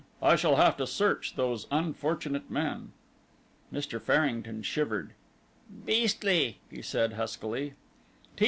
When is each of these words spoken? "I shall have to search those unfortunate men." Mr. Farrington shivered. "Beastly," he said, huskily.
"I 0.23 0.35
shall 0.35 0.55
have 0.55 0.77
to 0.77 0.87
search 0.87 1.35
those 1.35 1.67
unfortunate 1.69 2.49
men." 2.49 2.91
Mr. 3.71 4.01
Farrington 4.01 4.63
shivered. 4.63 5.13
"Beastly," 5.85 6.57
he 6.71 6.81
said, 6.81 7.13
huskily. 7.13 7.75